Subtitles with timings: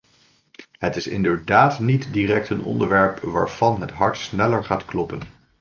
[0.79, 5.21] Het is inderdaad niet direct een onderwerp waarvan het hart sneller gaat kloppen.